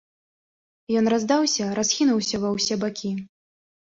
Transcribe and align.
Ён 1.01 1.05
раздаўся, 1.15 1.67
расхінуўся 1.81 2.35
ва 2.47 2.55
ўсе 2.59 2.81
бакі. 2.85 3.11